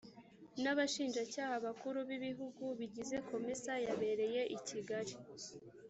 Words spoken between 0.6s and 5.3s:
n abashinja cyaha bakuru b ibihugu bigize comesa yabereye i kigali